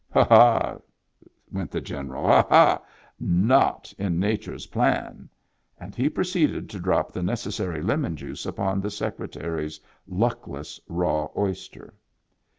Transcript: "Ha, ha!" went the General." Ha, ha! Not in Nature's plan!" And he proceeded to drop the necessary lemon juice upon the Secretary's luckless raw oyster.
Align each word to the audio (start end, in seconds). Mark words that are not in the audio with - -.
"Ha, 0.13 0.23
ha!" 0.23 0.77
went 1.51 1.69
the 1.69 1.79
General." 1.79 2.25
Ha, 2.27 2.47
ha! 2.49 2.81
Not 3.19 3.93
in 3.99 4.17
Nature's 4.19 4.65
plan!" 4.65 5.29
And 5.79 5.93
he 5.93 6.09
proceeded 6.09 6.71
to 6.71 6.79
drop 6.79 7.11
the 7.11 7.21
necessary 7.21 7.83
lemon 7.83 8.15
juice 8.15 8.47
upon 8.47 8.81
the 8.81 8.89
Secretary's 8.89 9.79
luckless 10.07 10.79
raw 10.89 11.27
oyster. 11.37 11.93